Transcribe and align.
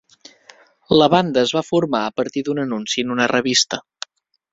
La 1.01 1.07
banda 1.13 1.43
es 1.47 1.53
va 1.57 1.63
formar 1.67 2.01
a 2.05 2.13
partir 2.21 2.43
d'un 2.47 2.63
anunci 2.65 3.05
en 3.05 3.13
una 3.17 3.29
revista. 3.33 3.81